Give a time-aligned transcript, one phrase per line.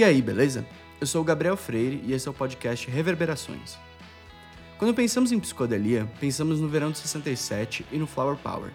[0.00, 0.64] E aí, beleza?
[0.98, 3.76] Eu sou o Gabriel Freire e esse é o podcast Reverberações.
[4.78, 8.70] Quando pensamos em psicodelia, pensamos no verão de 67 e no Flower Power.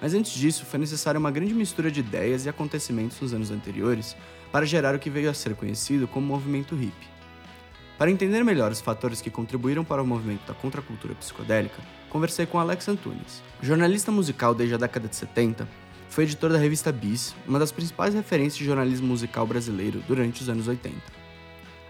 [0.00, 4.16] Mas antes disso, foi necessária uma grande mistura de ideias e acontecimentos nos anos anteriores
[4.50, 7.08] para gerar o que veio a ser conhecido como movimento hippie.
[7.96, 11.80] Para entender melhor os fatores que contribuíram para o movimento da contracultura psicodélica,
[12.10, 13.40] conversei com Alex Antunes.
[13.62, 15.68] Jornalista musical desde a década de 70,
[16.12, 20.48] foi editor da revista Bis, uma das principais referências de jornalismo musical brasileiro durante os
[20.50, 20.94] anos 80.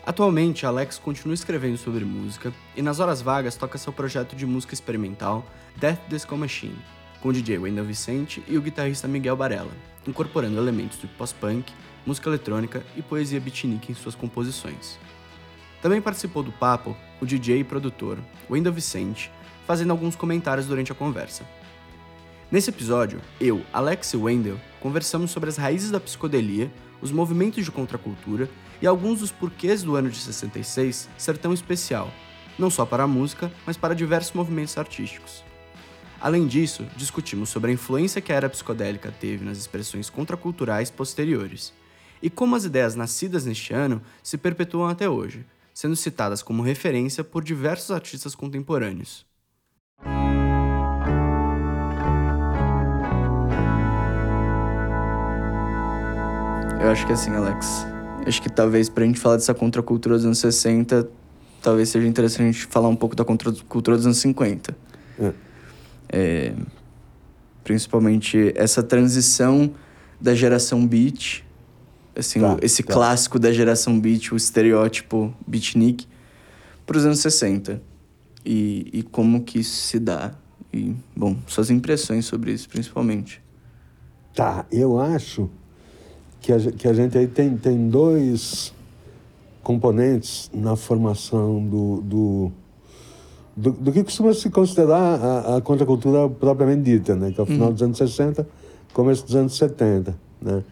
[0.07, 4.75] Atualmente, Alex continua escrevendo sobre música e nas horas vagas toca seu projeto de música
[4.75, 6.79] experimental Death Disco Machine,
[7.21, 9.73] com o DJ Wendell Vicente e o guitarrista Miguel Barella,
[10.07, 11.73] incorporando elementos de pós-punk,
[12.07, 15.01] música eletrônica e poesia beatnik em suas composições.
[15.83, 19.33] Também participou do papo o DJ e produtor Wendell Vicente,
[19.67, 21.45] fazendo alguns comentários durante a conversa.
[22.53, 27.71] Nesse episódio, eu, Alex e Wendell conversamos sobre as raízes da psicodelia, os movimentos de
[27.71, 28.47] contracultura
[28.83, 32.13] e alguns dos porquês do ano de 66 ser tão especial,
[32.59, 35.43] não só para a música, mas para diversos movimentos artísticos.
[36.21, 41.73] Além disso, discutimos sobre a influência que a era psicodélica teve nas expressões contraculturais posteriores
[42.21, 47.25] e como as ideias nascidas neste ano se perpetuam até hoje, sendo citadas como referência
[47.25, 49.32] por diversos artistas contemporâneos.
[56.83, 57.87] Eu acho que assim, Alex,
[58.27, 61.09] acho que talvez pra gente falar dessa contracultura dos anos 60,
[61.63, 64.77] talvez seja interessante a gente falar um pouco da contracultura dos anos 50.
[65.21, 65.33] É.
[66.09, 66.55] É,
[67.63, 69.73] principalmente essa transição
[70.21, 71.45] da geração beat,
[72.17, 72.93] assim, tá, esse tá.
[72.93, 76.09] clássico da geração beat, o estereótipo beatnik,
[76.85, 77.81] para os anos 60.
[78.45, 80.33] E, e como que isso se dá.
[80.73, 83.41] E, bom, suas impressões sobre isso, principalmente.
[84.35, 85.49] Tá, eu acho
[86.43, 88.75] que a, que a gente aí tem, tem dois
[89.63, 92.53] componentes na formação do, do,
[93.57, 97.31] do, do que costuma se considerar a, a contracultura propriamente dita, né?
[97.31, 97.73] que é o final uhum.
[97.73, 98.47] dos anos 60,
[98.93, 100.17] começo dos anos 70.
[100.43, 100.65] Né?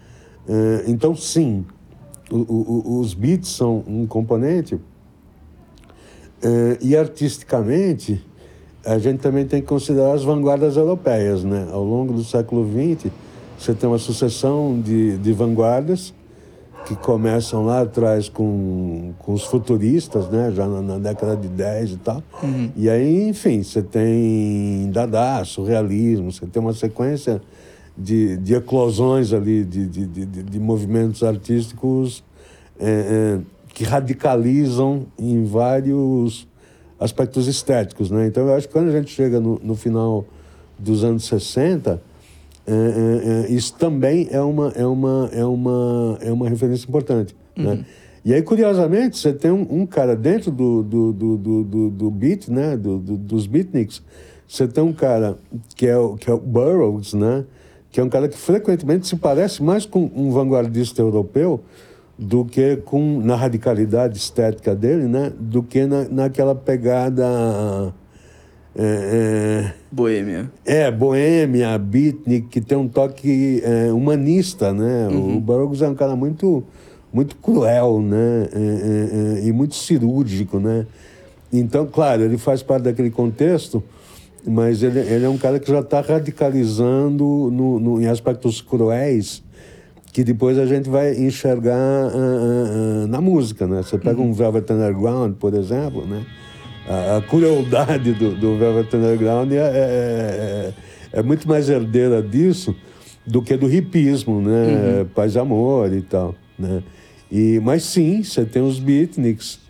[0.48, 1.64] É, então, sim,
[2.28, 4.76] o, o, os beats são um componente
[6.42, 8.24] é, e artisticamente
[8.84, 11.44] a gente também tem que considerar as vanguardas europeias.
[11.44, 11.68] Né?
[11.70, 13.12] Ao longo do século XX,
[13.60, 16.14] você tem uma sucessão de, de vanguardas
[16.86, 20.50] que começam lá atrás com, com os futuristas, né?
[20.50, 22.22] Já na, na década de 10 e tal.
[22.42, 22.70] Uhum.
[22.74, 27.42] E aí, enfim, você tem Dada, surrealismo, você tem uma sequência
[27.96, 32.24] de, de eclosões ali, de, de, de, de movimentos artísticos
[32.78, 33.40] é, é,
[33.74, 36.48] que radicalizam em vários
[36.98, 38.26] aspectos estéticos, né?
[38.26, 40.24] Então, eu acho que quando a gente chega no, no final
[40.78, 42.08] dos anos 60
[42.70, 47.34] é, é, é, isso também é uma, é uma, é uma, é uma referência importante.
[47.56, 47.64] Né?
[47.64, 47.76] Uhum.
[47.76, 47.84] Né?
[48.24, 52.48] E aí, curiosamente, você tem um, um cara dentro do, do, do, do, do beat,
[52.48, 52.76] né?
[52.76, 54.02] Do, do, dos beatniks,
[54.46, 55.38] você tem um cara
[55.74, 57.44] que é, o, que é o Burroughs, né?
[57.90, 61.60] que é um cara que frequentemente se parece mais com um vanguardista europeu
[62.16, 65.32] do que com na radicalidade estética dele, né?
[65.38, 67.24] Do que na, naquela pegada
[68.76, 70.50] é, é, boêmia.
[70.64, 75.08] É, boêmia, beatnik, que tem um toque é, humanista, né?
[75.08, 75.36] Uhum.
[75.36, 76.62] O Burroughs é um cara muito,
[77.12, 78.48] muito cruel, né?
[78.52, 80.86] É, é, é, e muito cirúrgico, né?
[81.52, 83.82] Então, claro, ele faz parte daquele contexto,
[84.46, 89.42] mas ele, ele é um cara que já está radicalizando no, no, em aspectos cruéis
[90.12, 93.80] que depois a gente vai enxergar uh, uh, uh, na música, né?
[93.82, 94.30] Você pega uhum.
[94.30, 96.26] um Velvet Underground, por exemplo, né?
[96.88, 100.72] A, a crueldade do, do Velvet Underground é, é, é,
[101.12, 102.74] é, muito mais herdeira disso
[103.26, 105.00] do que do hipismo, né?
[105.00, 105.04] Uhum.
[105.06, 106.82] Paz e amor e tal, né?
[107.30, 109.60] E, mas sim, você tem os beatniks,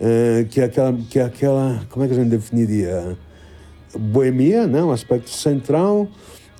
[0.00, 1.82] é, que, é aquela, que é aquela...
[1.90, 3.16] Como é que a gente definiria?
[3.96, 4.82] Boemia, né?
[4.82, 6.08] Um aspecto central,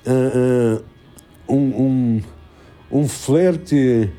[0.07, 0.81] é, é,
[1.53, 2.23] um, um,
[2.93, 4.11] um flerte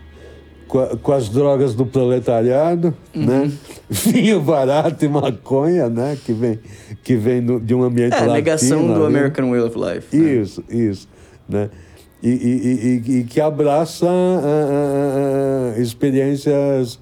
[0.67, 3.25] com, a, com, as drogas do proletariado, uhum.
[3.25, 3.51] né?
[3.89, 6.17] Vinho barato e maconha, né?
[6.25, 6.59] Que vem,
[7.03, 8.31] que vem do, de um ambiente é, latino.
[8.31, 10.15] É, negação do American Way of Life.
[10.15, 10.33] Né?
[10.33, 11.07] Isso, isso,
[11.47, 11.69] né?
[12.23, 16.99] E, e, e, e que abraça uh, uh, uh, experiências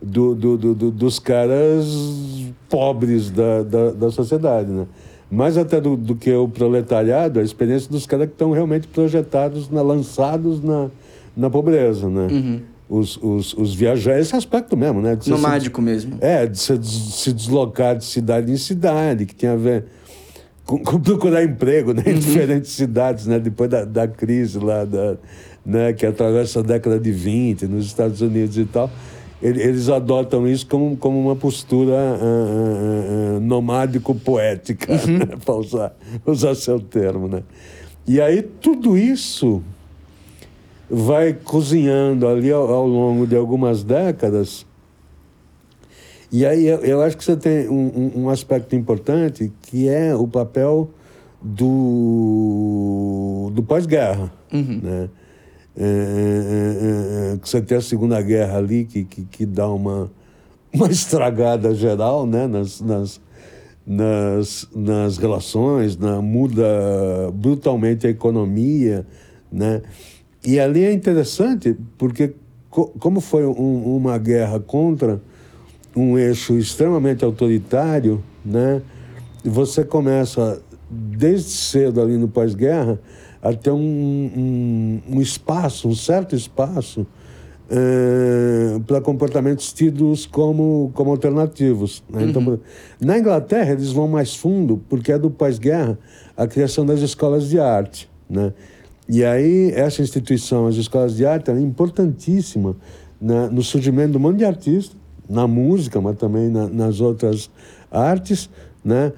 [0.00, 1.86] do, do, do, dos caras
[2.70, 4.86] pobres da, da, da sociedade, né?
[5.32, 9.70] mais até do, do, que o proletariado, a experiência dos caras que estão realmente projetados,
[9.70, 10.90] na, lançados na,
[11.36, 12.28] na pobreza, né?
[12.30, 12.60] Uhum.
[12.88, 15.16] Os, os, os viajantes, esse aspecto mesmo, né?
[15.16, 16.18] De Nomádico se, mesmo.
[16.20, 19.86] É, de se, se deslocar de cidade em cidade, que tem a ver
[20.66, 22.02] com, com procurar emprego né?
[22.06, 22.18] em uhum.
[22.18, 23.38] diferentes cidades, né?
[23.38, 25.16] Depois da, da crise lá da,
[25.64, 28.90] né, que atravessa a década de 20 nos Estados Unidos e tal,
[29.40, 35.18] eles adotam isso como, como uma postura uh, uh, nomádico-poética, uhum.
[35.18, 37.26] né, para usar, usar seu termo.
[37.26, 37.42] Né?
[38.06, 39.62] E aí tudo isso
[40.94, 44.66] vai cozinhando ali ao, ao longo de algumas décadas.
[46.30, 50.28] E aí eu, eu acho que você tem um, um, aspecto importante que é o
[50.28, 50.90] papel
[51.40, 52.30] do,
[53.54, 54.30] do pós-guerra.
[54.52, 54.80] Uhum.
[54.82, 55.08] Né?
[55.74, 55.86] É, é,
[57.30, 60.10] é, é, que você tem a Segunda Guerra ali, que, que, que dá uma,
[60.74, 62.46] uma estragada geral né?
[62.46, 63.18] nas, nas,
[63.86, 69.06] nas, nas relações, na, muda brutalmente a economia.
[69.50, 69.80] Né?
[70.44, 72.34] E ali é interessante, porque
[72.68, 75.20] co como foi um, uma guerra contra
[75.94, 78.82] um eixo extremamente autoritário, né?
[79.44, 80.60] você começa,
[80.90, 82.98] desde cedo ali no pós-guerra,
[83.42, 87.06] a ter um, um, um, espaço, um certo espaço,
[87.68, 92.02] é, para comportamentos tidos como, como alternativos.
[92.08, 92.24] Né?
[92.24, 92.54] Então, uhum.
[92.54, 92.60] Então,
[93.00, 95.98] na Inglaterra, eles vão mais fundo, porque é do pós-guerra
[96.36, 98.08] a criação das escolas de arte.
[98.28, 98.52] Né?
[99.08, 102.76] E aí, essa instituição, as escolas de arte, é importantíssima
[103.20, 104.96] né, no surgimento do mundo de artistas,
[105.28, 107.50] na música, mas também na, nas outras
[107.90, 108.50] artes,
[108.84, 109.12] né?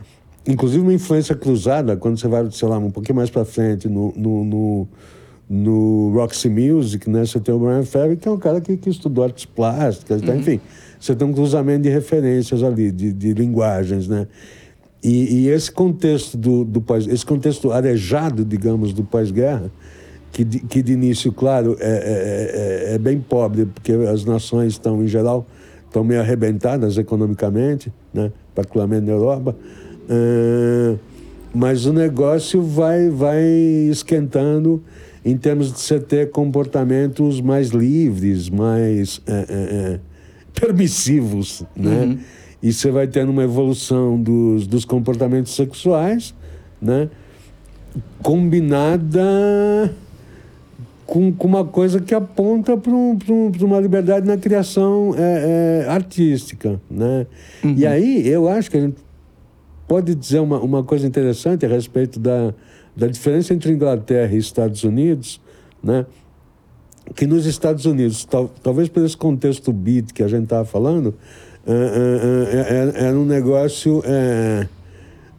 [0.46, 4.12] Inclusive uma influência cruzada, quando você vai, sei lá, um pouquinho mais para frente, no,
[4.14, 4.88] no, no,
[5.48, 7.24] no, Roxy Music, né?
[7.24, 10.32] Você tem o Brian Ferry, que é um cara que, que estudou artes plásticas, tá?
[10.32, 10.38] uhum.
[10.38, 10.60] enfim,
[11.00, 14.26] você tem um cruzamento de referências ali, de, de linguagens, né?
[15.04, 19.70] E, e, esse contexto do, do pós, esse contexto arejado, digamos, do pós-guerra,
[20.32, 24.72] que de, que de início, claro, é, é, é, é, bem pobre, porque as nações
[24.72, 25.46] estão, em geral,
[25.86, 28.32] estão meio arrebentadas economicamente, né?
[28.54, 29.54] particularmente na Europa,
[30.08, 30.98] uh,
[31.54, 34.82] mas o negócio vai, vai esquentando
[35.22, 40.00] em termos de você ter comportamentos mais livres, mais é,
[40.52, 42.04] permissivos, né?
[42.04, 42.18] Uhum.
[42.64, 46.34] E você vai tendo uma evolução dos, dos comportamentos sexuais,
[46.80, 47.10] né?
[48.22, 49.20] Combinada
[51.04, 55.90] com, com uma coisa que aponta para um, um, uma liberdade na criação é, é,
[55.90, 57.26] artística, né?
[57.62, 57.74] Uhum.
[57.76, 58.96] E aí eu acho que a gente
[59.86, 62.54] pode dizer uma, uma coisa interessante a respeito da,
[62.96, 65.38] da diferença entre Inglaterra e Estados Unidos,
[65.82, 66.06] né?
[67.14, 71.14] Que nos Estados Unidos, tal, talvez por esse contexto beat que a gente estava falando,
[71.66, 74.02] é, é, é, é, um negócio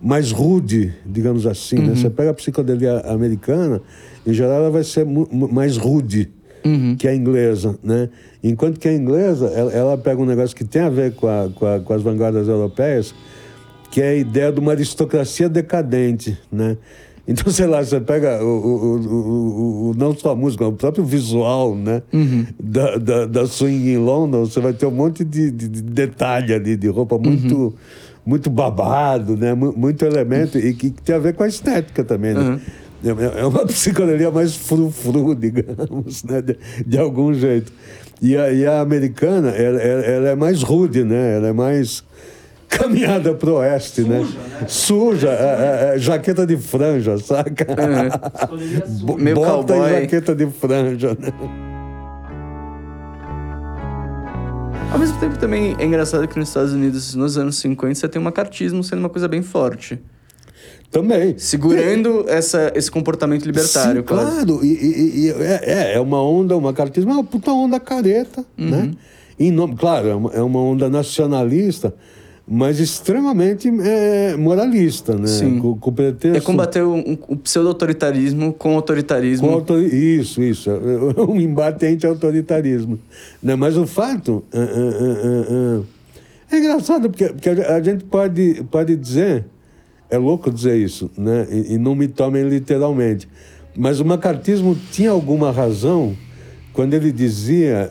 [0.02, 1.78] mais rude, digamos assim.
[1.78, 1.82] Né?
[1.82, 1.90] Uhum.
[1.90, 1.96] Né?
[1.96, 3.82] Você pega a psicodelia americana,
[4.26, 6.32] em geral ela vai ser mais rude
[6.66, 6.96] uhum.
[6.98, 8.10] que a inglesa, né?
[8.44, 11.50] Enquanto que a inglesa, ela, ela, pega um negócio que tem a ver com, a,
[11.54, 13.14] com, a, com as vanguardas europeias,
[13.92, 16.78] que é a ideia de uma aristocracia decadente, né?
[17.28, 21.04] Então, sei lá, você pega o, o, o, o não só a música, o próprio
[21.04, 22.04] visual, né?
[22.14, 22.46] Uhum.
[22.62, 26.54] Da, da, da, swing em London, você vai ter um monte de, de, de detalhe
[26.54, 27.74] ali, de roupa muito, uhum.
[28.24, 29.56] muito babado, né?
[29.56, 32.42] Muito elemento, e que, que, tem a ver com a estética também, né?
[32.42, 32.60] Uhum.
[33.04, 36.42] É, é uma psicologia mais frufru, digamos, né?
[36.44, 37.72] De, de, algum jeito.
[38.22, 41.38] E a, e a americana, ela, ela, é mais rude, né?
[41.38, 42.04] Ela é mais
[42.68, 44.20] caminhada pro oeste, Suja, né?
[44.20, 44.68] né?
[44.68, 47.66] Suja, é, é, é, jaqueta de franja, saca?
[47.70, 49.34] É.
[49.34, 49.90] Bota cowboy.
[49.90, 51.34] e jaqueta de franja, né?
[54.92, 58.22] Ao mesmo tempo também é engraçado que nos Estados Unidos, nos anos 50, você tem
[58.22, 60.00] o macartismo sendo uma coisa bem forte.
[60.90, 61.38] Também.
[61.38, 62.38] Segurando é.
[62.38, 64.02] essa, esse comportamento libertário.
[64.02, 64.64] Sim, claro.
[64.64, 68.70] E, e, e, é, é uma onda, uma macartismo é uma puta onda careta, uhum.
[68.70, 68.92] né?
[69.38, 71.94] Em nome, claro, é uma, é uma onda nacionalista,
[72.48, 75.26] mas extremamente é, moralista, né?
[75.26, 75.60] Sim.
[75.60, 76.38] Com, com pretexto...
[76.38, 79.48] É combater o, o pseudo-autoritarismo com autoritarismo.
[79.48, 79.82] Com autor...
[79.82, 80.70] Isso, isso.
[80.70, 83.00] É, é um embate anti-autoritarismo.
[83.42, 83.56] Né?
[83.56, 89.46] Mas o fato é, é, é, engraçado, porque, porque a gente pode, pode dizer,
[90.10, 91.48] é louco dizer isso, né?
[91.50, 93.28] e, e não me tomem literalmente,
[93.76, 96.16] mas o macartismo tinha alguma razão
[96.72, 97.90] quando ele dizia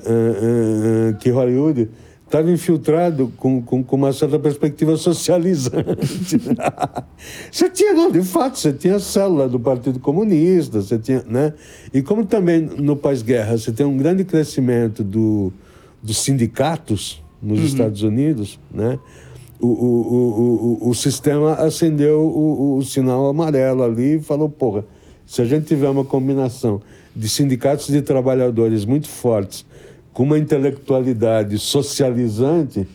[1.19, 1.89] que Hollywood
[2.35, 6.41] estava infiltrado com, com, com, uma certa perspectiva socializante.
[7.51, 11.55] você tinha, não, de fato, você tinha a célula do Partido Comunista, você tinha, né?
[11.93, 15.53] E como também no pós-guerra você tem um grande crescimento do,
[16.03, 17.67] dos sindicatos nos uhum.
[17.67, 18.99] Estados Unidos, né?
[19.61, 24.85] O, o, o, o, o sistema acendeu o, o sinal amarelo ali e falou, porra,
[25.25, 26.83] se a gente tiver uma combinação
[27.15, 29.65] de sindicatos de trabalhadores muito fortes
[30.15, 32.87] com uma intelectualidade socializante,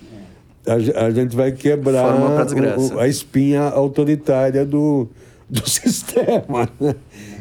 [0.66, 5.08] a, a gente vai quebrar o, a espinha autoritária do,
[5.50, 6.70] do sistema.
[6.80, 6.96] Né?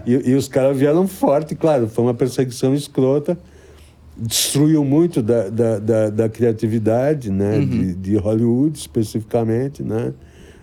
[0.05, 3.39] E, e os caras vieram forte, claro, foi uma perseguição escrota,
[4.17, 7.61] destruiu muito da, da, da, da criatividade né?
[7.61, 10.13] De, de Hollywood, especificamente, né?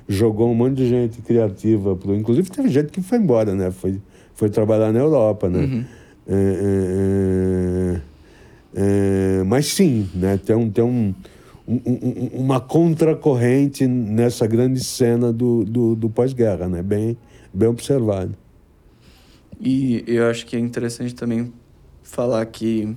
[0.10, 3.72] Jogou um monte de gente criativa, pro, inclusive teve gente que foi embora, né?
[3.72, 4.00] Foi,
[4.34, 5.86] foi trabalhar na Europa, né?
[6.28, 8.02] É, é, é,
[8.76, 10.38] é, mas sim, né?
[10.38, 11.16] Tem, um, tem um,
[11.66, 16.84] um, um, uma contracorrente nessa grande cena do, do, do pós-guerra, né?
[16.84, 17.18] Bem,
[17.54, 18.36] bem observado.
[19.62, 21.54] E eu acho que é interessante também
[22.04, 22.94] falar que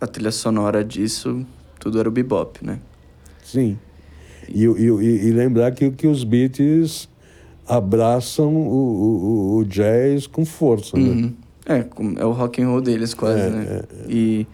[0.00, 1.44] a trilha sonora disso
[1.78, 2.78] tudo era o bebop, né?
[3.44, 3.78] Sim.
[4.48, 4.84] E, e,
[5.28, 7.08] e lembrar que, que os Beatles
[7.68, 11.02] abraçam o, o, o jazz com força, né?
[11.02, 11.20] uhum.
[11.20, 11.32] né?
[11.66, 13.66] É, é o rock and roll deles quase, é, né?
[13.68, 13.84] É, é.
[14.08, 14.46] E,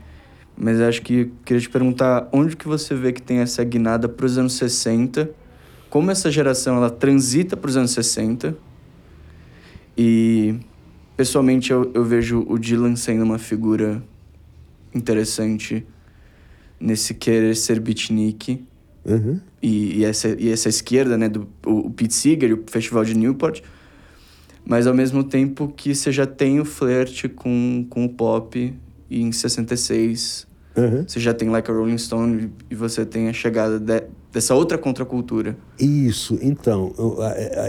[0.56, 4.24] mas acho que queria te perguntar onde que você vê que tem essa guinada para
[4.24, 5.30] os anos 60,
[5.90, 8.56] como essa geração ela transita para os anos 60
[9.96, 10.54] e
[11.16, 14.02] pessoalmente eu, eu vejo o Dylan sendo uma figura
[14.94, 15.86] interessante
[16.80, 18.64] nesse querer ser beatnik.
[19.08, 19.38] Uhum.
[19.62, 23.16] e, e, essa, e essa esquerda, né, do o, o Pete Seeger o Festival de
[23.16, 23.62] Newport,
[24.64, 28.74] mas ao mesmo tempo que você já tem o flerte com, com o pop
[29.08, 30.45] e em 66
[30.76, 31.04] uhum.
[31.06, 34.02] você já tem Like a Rolling Stone e você tem a chegada de,
[34.32, 35.56] dessa outra contracultura.
[35.78, 37.18] Isso, então, eu,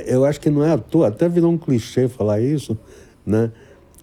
[0.06, 2.78] eu acho que não é à toa, até virou um clichê falar isso,
[3.26, 3.52] né?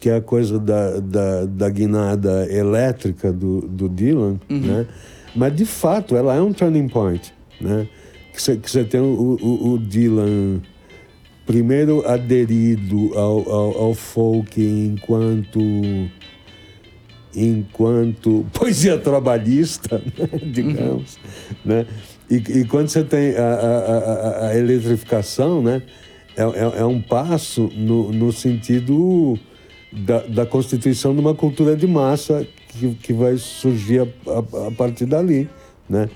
[0.05, 4.61] que é a coisa da, da, da guinada elétrica do, do Dylan, uhum.
[4.61, 4.87] né?
[5.35, 7.89] Mas, de fato, ela é um turning point, né?
[8.31, 10.61] Que você, que tem o, o, o, Dylan
[11.47, 15.59] primeiro aderido ao, ao, ao folk enquanto
[17.35, 20.29] enquanto poesia trabalhista, né?
[20.45, 21.57] digamos, uhum.
[21.65, 21.87] né?
[22.31, 25.83] E, e, quando você tem a, a, a, a eletrificação, né?
[26.37, 29.39] É, é, é, um passo no, no sentido
[29.93, 35.49] da, da constituição de uma cultura de massa que, que vai surgir a partir dali,
[35.89, 36.09] né?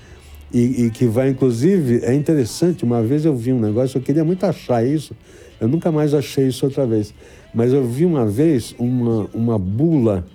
[0.52, 4.24] E, e, que vai, inclusive, é interessante, uma vez eu vi um negócio, eu queria
[4.24, 5.14] muito achar isso,
[5.60, 7.12] eu nunca mais achei isso outra vez,
[7.52, 10.26] mas eu vi uma vez uma, uma bula,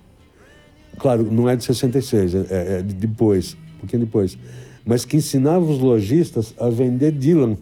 [0.98, 4.38] claro, não é de 66, é, é de depois, um pouquinho depois,
[4.86, 7.58] mas que ensinava os lojistas a vender Dylan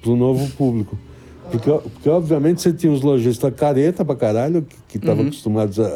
[0.00, 0.98] para o novo público.
[1.50, 5.28] Porque, porque, obviamente, você tinha os lojistas careta pra caralho, que estavam uhum.
[5.28, 5.86] acostumados a,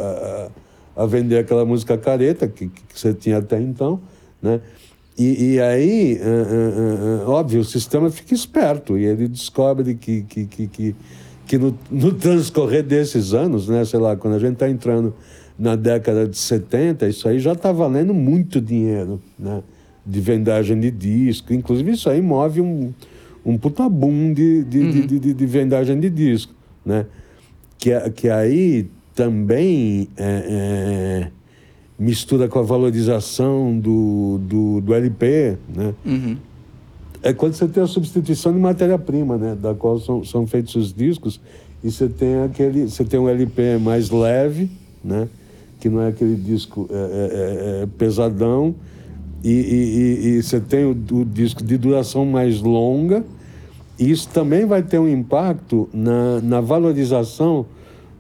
[0.96, 4.00] a, a, vender aquela música careta que, que, você tinha até então,
[4.42, 4.60] né?
[5.18, 10.22] E, e aí, uh, uh, uh, óbvio, o sistema fica esperto e ele descobre que,
[10.22, 10.96] que, que, que,
[11.44, 15.12] que no, no transcorrer desses anos, né, sei lá, quando a gente está entrando
[15.58, 19.62] na década de 70, isso aí já está valendo muito dinheiro, né?
[20.06, 21.52] De vendagem de disco.
[21.52, 22.92] Inclusive, isso aí move um,
[23.44, 24.90] um puta boom de, de, uhum.
[24.90, 26.54] de, de, de, vendagem de disco,
[26.86, 27.06] né?
[27.76, 30.44] Que, que aí também é,
[31.26, 31.30] é,
[31.98, 35.94] mistura com a valorização do, do, do LP, né?
[36.06, 36.36] Uhum.
[37.20, 39.56] É quando você tem a substituição de matéria-prima, né?
[39.60, 41.40] Da qual são, são feitos os discos
[41.82, 44.70] e você tem aquele, você tem um LP mais leve,
[45.02, 45.28] né?
[45.78, 48.74] Que não é aquele disco é, é, é, é pesadão
[49.42, 53.24] e, e, e, você tem o, o disco de duração mais longa
[53.98, 57.66] isso também vai ter um impacto na, na valorização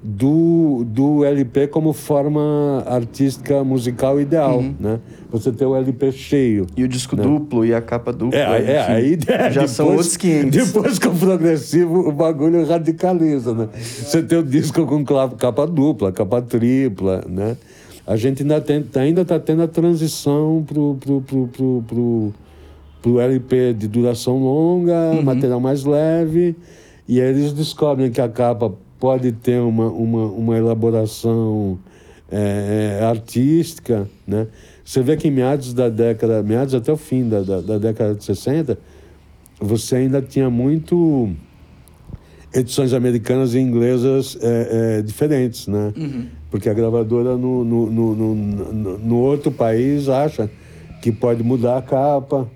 [0.02, 4.74] do, do LP como forma artística musical ideal, uhum.
[4.78, 5.00] né?
[5.30, 6.66] Você ter o LP cheio.
[6.76, 7.22] E o disco né?
[7.22, 8.38] duplo e a capa dupla.
[8.38, 10.66] É, é aí é, já depois, são outros 500.
[10.66, 13.68] Depois com o progressivo, o bagulho radicaliza, né?
[13.74, 17.56] Você tem o disco com capa dupla, capa tripla, né?
[18.06, 22.34] A gente ainda está ainda tá tendo a transição pro, pro, pro, pro, pro
[23.00, 25.22] para o LP de duração longa, uhum.
[25.22, 26.56] material mais leve,
[27.06, 31.78] e aí eles descobrem que a capa pode ter uma, uma, uma elaboração
[32.30, 34.46] é, artística, né?
[34.84, 38.14] Você vê que em meados da década, meados até o fim da, da, da década
[38.14, 38.78] de 60,
[39.60, 41.30] você ainda tinha muito
[42.54, 45.92] edições americanas e inglesas é, é, diferentes, né?
[45.96, 46.26] Uhum.
[46.50, 50.50] Porque a gravadora no, no, no, no, no outro país acha
[51.02, 52.48] que pode mudar a capa,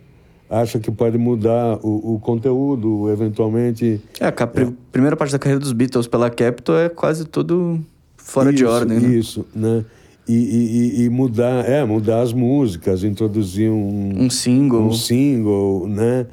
[0.52, 4.00] acha que pode mudar o, o conteúdo, eventualmente.
[4.20, 4.72] É, a é.
[4.92, 7.80] primeira parte da carreira dos Beatles pela Capitol é quase tudo
[8.18, 9.08] fora isso, de ordem, né?
[9.08, 9.84] Isso, né?
[10.28, 14.12] E, e, e, mudar, é, mudar as músicas, introduzir um...
[14.16, 14.82] Um single.
[14.82, 16.26] Um single, né?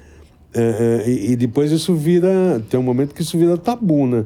[0.53, 2.61] É, é, e, depois isso vira...
[2.69, 4.25] Tem um momento que isso vira tabu, né?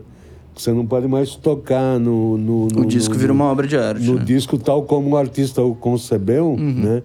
[0.55, 2.37] Você não pode mais tocar no...
[2.37, 4.05] no, no o disco no, vira uma obra de arte.
[4.05, 4.25] No né?
[4.25, 6.73] disco tal como o artista o concebeu, uhum.
[6.73, 7.03] né?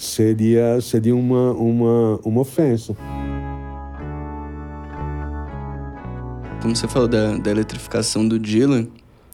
[0.00, 2.96] Seria, seria uma, uma, uma ofensa.
[6.62, 8.88] Como você falou da, da eletrificação do Dylan,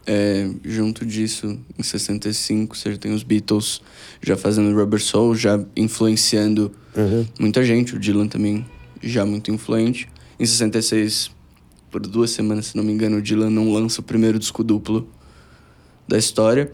[0.09, 3.83] É, junto disso, em 65, você já tem os Beatles
[4.23, 7.27] já fazendo Rubber Soul, já influenciando uhum.
[7.41, 7.97] muita gente.
[7.97, 8.65] O Dylan também
[9.03, 10.09] já muito influente.
[10.39, 11.33] Em 66,
[11.91, 15.09] por duas semanas, se não me engano, o Dylan não lança o primeiro disco duplo
[16.07, 16.71] da história.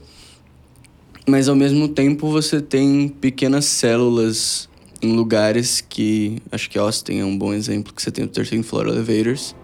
[1.26, 4.68] Mas ao mesmo tempo você tem pequenas células
[5.00, 6.38] em lugares que.
[6.50, 9.54] Acho que Austin é um bom exemplo, que você tem o 13 Floor Elevators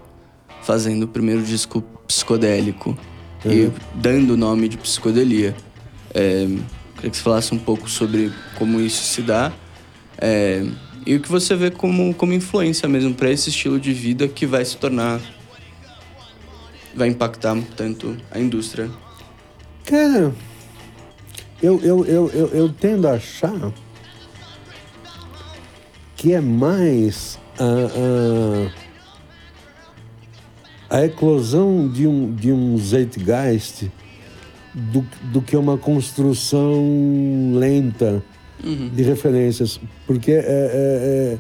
[0.62, 2.97] fazendo o primeiro disco psicodélico
[3.45, 3.53] uhum.
[3.53, 5.57] e dando o nome de psicodelia.
[6.15, 6.47] É,
[6.97, 9.53] queria que você falasse um pouco sobre como isso se dá
[10.21, 10.67] é,
[11.07, 14.45] e o que você vê como, como influência mesmo para esse estilo de vida que
[14.45, 15.21] vai se tornar.
[16.95, 18.91] vai impactar tanto a indústria.
[19.85, 20.35] Cara,
[21.62, 23.73] eu, eu, eu, eu, eu tendo a achar
[26.17, 27.65] que é mais a,
[30.91, 33.91] a, a eclosão de um, de um Zeitgeist
[34.75, 38.23] do, do que uma construção lenta
[38.62, 38.91] uhum.
[38.91, 39.81] de referências.
[40.07, 41.38] Porque é, é, é,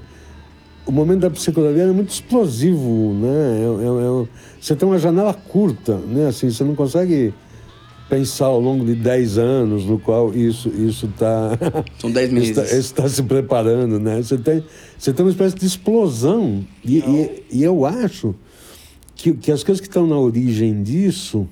[0.86, 3.28] o momento da psicologia é muito explosivo, né?
[3.28, 4.28] É, é, é
[4.60, 6.28] você tem uma janela curta, né?
[6.28, 7.32] Assim, você não consegue
[8.08, 11.58] pensar ao longo de 10 anos no qual isso isso tá
[11.98, 12.50] são 10 meses.
[12.50, 14.22] está, está se preparando né?
[14.22, 14.64] Você tem
[14.98, 16.64] você tem uma espécie de explosão.
[16.84, 18.34] E, e, e, eu acho
[19.14, 21.48] que, que as coisas que estão na origem disso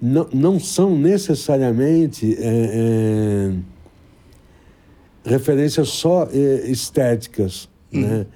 [0.00, 3.52] não, não são necessariamente é,
[5.24, 8.00] é, referências só é, estéticas uhum.
[8.00, 8.26] né?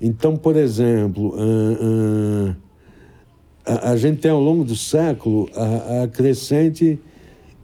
[0.00, 2.56] Então por exemplo uh, uh,
[3.66, 6.98] a, a, gente tem ao longo do século a, a crescente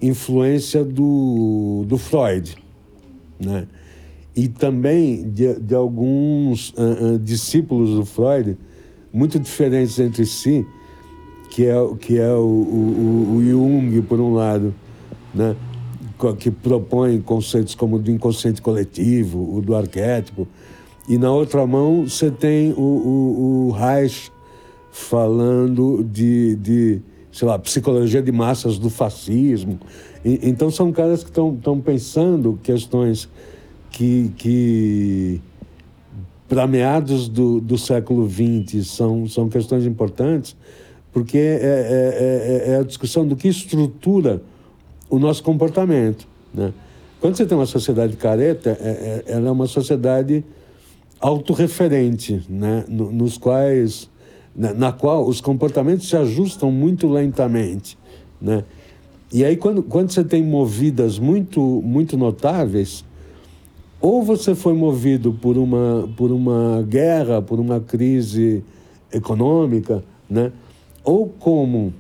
[0.00, 2.56] influência do, do Freud,
[3.38, 3.68] né?
[4.34, 8.56] E também de, de alguns uh, uh, discípulos do Freud,
[9.12, 10.66] muito diferentes entre si,
[11.50, 14.74] que é, que é o, o, o Jung, por um lado,
[15.34, 15.54] né?
[16.38, 20.48] que propõe conceitos como do inconsciente coletivo, o do arquétipo,
[21.08, 24.31] e na outra mão você tem o, o, o Reich,
[24.92, 27.00] falando de, de
[27.32, 29.80] sei lá, psicologia de massas do fascismo.
[30.22, 33.26] E, então são caras que estão pensando questões
[33.90, 35.40] que, que
[36.46, 40.54] para meados do, do século XX são, são questões importantes,
[41.10, 44.42] porque é, é, é, é a discussão do que estrutura
[45.08, 46.28] o nosso comportamento.
[46.52, 46.72] Né?
[47.18, 50.44] Quando você tem uma sociedade careta, é, é ela é uma sociedade
[51.18, 52.84] autorreferente, né?
[52.88, 54.10] nos quais
[54.54, 57.98] na, na qual os comportamentos se ajustam muito lentamente,
[58.40, 58.64] né?
[59.32, 63.04] E aí quando, quando você tem movidas muito muito notáveis,
[64.00, 68.62] ou você foi movido por uma por uma guerra, por uma crise
[69.12, 70.52] econômica, né?
[71.04, 71.92] Ou como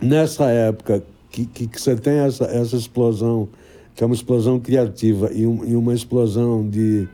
[0.00, 3.48] nessa época que, que, que você tem essa, essa explosão,
[3.94, 7.08] que é uma explosão criativa e, um, e uma explosão de,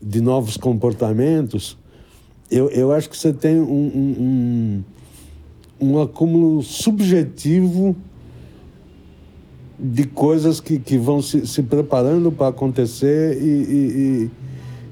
[0.00, 1.76] de novos comportamentos,
[2.50, 4.84] eu, eu acho que você tem um, um,
[5.80, 7.94] um, acúmulo subjetivo
[9.78, 14.30] de coisas que, que vão se, se preparando para acontecer e, e, e,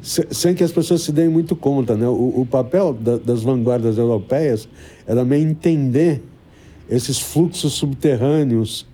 [0.03, 1.97] sem que as pessoas se deem muito conta.
[1.97, 2.07] Né?
[2.07, 4.69] O, o papel da, das vanguardas europeias
[5.07, 6.23] era meio entender
[6.89, 8.87] esses fluxos subterrâneos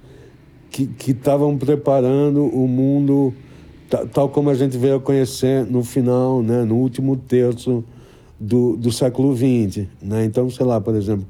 [0.70, 3.32] que estavam preparando o mundo
[4.12, 7.84] tal como a gente veio a conhecer no final, né, no último terço
[8.38, 9.86] do, do século XX.
[10.02, 10.24] Né?
[10.24, 11.26] Então, sei lá, por exemplo,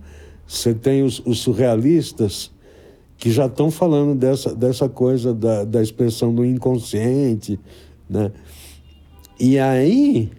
[0.47, 2.51] você tem os, os surrealistas
[3.17, 7.59] que já estão falando dessa, dessa coisa da, da expressão do inconsciente,
[8.09, 8.31] né?
[9.39, 10.31] E aí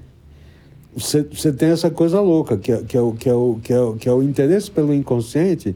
[0.96, 3.80] você, tem essa coisa louca, que é, que, é o, que, é o, que, é
[3.80, 5.76] o, que é o interesse pelo inconsciente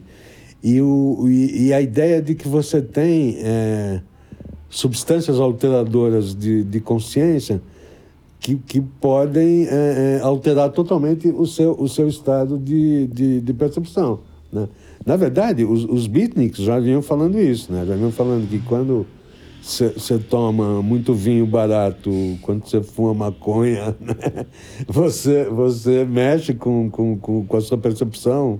[0.62, 4.00] e, o, e, e a ideia de que você tem é,
[4.70, 7.60] substâncias alteradoras de, de consciência
[8.40, 13.52] que, que podem é, é, alterar totalmente o seu, o seu estado de, de, de
[13.52, 14.20] percepção.
[14.50, 14.66] Né?
[15.04, 17.84] Na verdade, os, os beatniks já vinham falando isso, né?
[17.86, 19.06] já vinham falando que quando
[19.62, 24.46] você toma muito vinho barato, quando você fuma maconha, né?
[24.88, 28.58] você, você mexe com, com, com, com a sua percepção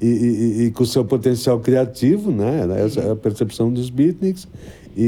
[0.00, 2.64] e, e, e, com o seu potencial criativo, né?
[2.78, 4.46] essa é a percepção dos beatniks.
[4.96, 5.02] e,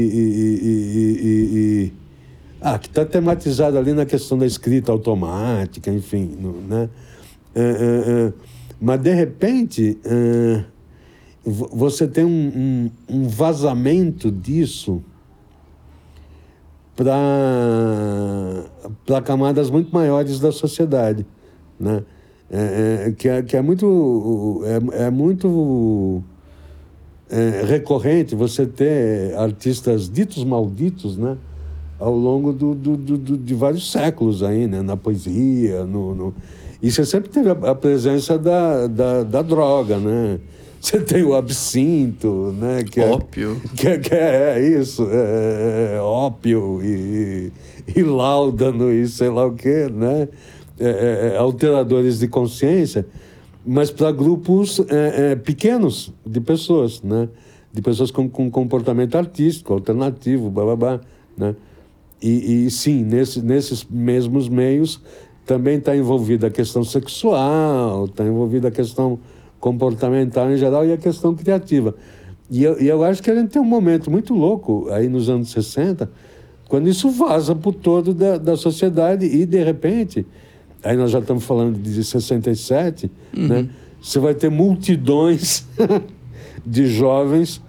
[1.93, 2.08] e
[2.61, 6.89] ah, que está tematizado ali na questão da escrita automática, enfim, né?
[7.55, 8.33] É, é, é,
[8.79, 10.63] mas, de repente, é,
[11.45, 15.01] você tem um, um, um vazamento disso
[16.95, 17.11] para
[19.23, 21.25] camadas muito maiores da sociedade,
[21.79, 22.03] né?
[22.51, 26.23] É, é, que, é, que é muito é, é muito
[27.67, 31.37] recorrente você ter artistas ditos malditos, né?
[31.99, 34.81] Ao longo do, do, do, de vários séculos aí, né?
[34.81, 36.33] Na poesia, no, no...
[36.81, 40.39] E você sempre teve a, presença da, da, da, droga, né?
[40.79, 42.85] Você tem o absinto, né?
[42.89, 43.61] Que é, ópio.
[43.75, 47.51] Que é, que é isso, é, é, ópio e,
[47.93, 50.29] e láudano e sei lá o quê, né?
[50.79, 53.05] É, é, alteradores de consciência
[53.65, 57.29] mas para grupos é, é, pequenos de pessoas, né?
[57.71, 61.01] De pessoas com, com comportamento artístico, alternativo, blá, blá, blá
[61.37, 61.55] né?
[62.21, 65.01] E, e sim, nesse, nesses mesmos meios
[65.45, 69.19] também está envolvida a questão sexual, está envolvida a questão
[69.59, 71.95] comportamental em geral e a questão criativa.
[72.49, 75.29] E eu, e eu acho que a gente tem um momento muito louco aí nos
[75.29, 76.09] anos 60,
[76.67, 80.25] quando isso vaza por todo da, da sociedade e, de repente,
[80.83, 83.47] aí nós já estamos falando de 67, uhum.
[83.47, 83.69] né?
[84.01, 85.67] Você vai ter multidões
[86.65, 87.61] de jovens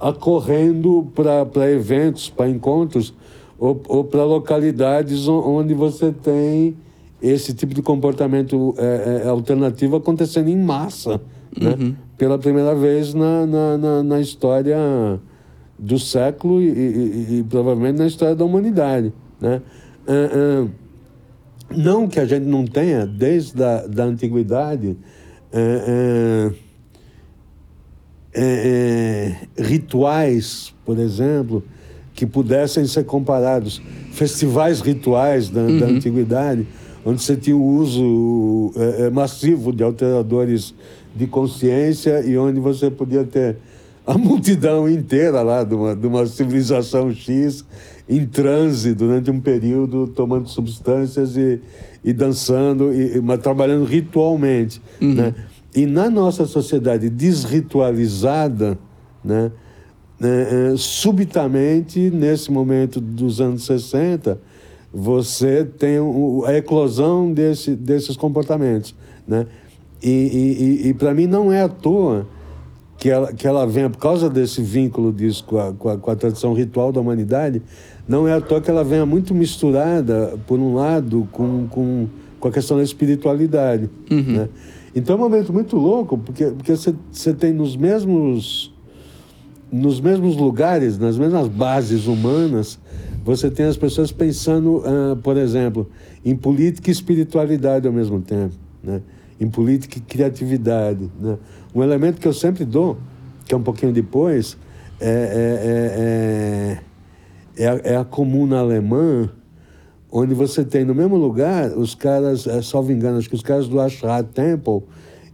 [0.00, 3.12] acorrendo para eventos, para encontros,
[3.64, 6.76] ou, ou para localidades onde você tem
[7.22, 11.18] esse tipo de comportamento é, é, alternativo acontecendo em massa,
[11.58, 11.74] né?
[11.80, 11.94] uhum.
[12.18, 15.18] Pela primeira vez na, na, na, na história
[15.78, 19.62] do século e, e, e, provavelmente na história da humanidade, né?
[20.06, 20.70] Uh, uh,
[21.74, 24.94] não que a gente não tenha, desde a da antiguidade,
[25.50, 26.50] é,
[28.34, 31.64] é, é, é, rituais, por exemplo,
[32.14, 35.78] que pudessem ser comparados, festivais rituais da, uhum.
[35.78, 36.66] da antiguidade,
[37.04, 40.74] onde você tinha o uso é, é, massivo de alteradores
[41.14, 43.56] de consciência e onde você podia ter
[44.06, 47.64] a multidão inteira lá de uma, de uma civilização X
[48.08, 51.60] em transe durante um período, tomando substâncias e,
[52.04, 54.80] e dançando, e, mas trabalhando ritualmente.
[55.00, 55.14] Uhum.
[55.14, 55.34] Né?
[55.74, 58.78] E na nossa sociedade desritualizada,
[59.24, 59.50] né,
[60.18, 64.38] né, é, subitamente, nesse momento dos anos 60,
[64.92, 65.96] você tem
[66.46, 68.94] a eclosão desse, desses comportamentos.
[69.26, 69.46] Né?
[70.02, 70.10] E,
[70.82, 72.26] e, e para mim não é à toa
[72.98, 76.10] que ela, que ela venha, por causa desse vínculo disso com a, com a, com
[76.10, 77.60] a tradição ritual da humanidade,
[78.06, 82.06] não é à toa que ela venha muito misturada, por um lado, com, com,
[82.38, 83.90] com a questão da espiritualidade.
[84.10, 84.22] Uhum.
[84.22, 84.48] Né?
[84.94, 88.72] Então é um momento muito louco, porque você porque tem nos mesmos,
[89.74, 92.78] nos mesmos lugares, nas mesmas bases humanas,
[93.24, 95.90] você tem as pessoas pensando, uh, por exemplo,
[96.24, 99.00] em política e espiritualidade ao mesmo tempo, né?
[99.40, 101.10] em política e criatividade.
[101.20, 101.36] Né?
[101.74, 102.98] Um elemento que eu sempre dou,
[103.44, 104.56] que é um pouquinho depois,
[105.00, 106.94] é, é, é, é
[107.56, 109.30] é a, é a comuna alemã,
[110.10, 113.68] onde você tem no mesmo lugar os caras, é, salvo engano, acho que os caras
[113.68, 114.82] do Ashrat Temple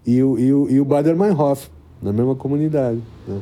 [0.06, 1.70] e o, e o, e o Bader-Meinhof,
[2.02, 3.00] na mesma comunidade.
[3.26, 3.40] Né?